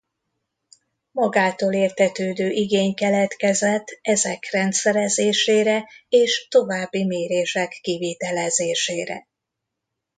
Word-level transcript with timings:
Magától 1.11 1.73
értetődő 1.73 2.49
igény 2.49 2.93
keletkezett 2.93 3.85
ezek 4.01 4.47
rendszerezésére 4.51 5.87
és 6.09 6.47
további 6.49 7.05
mérések 7.05 7.79
kivitelezésére. 7.81 9.27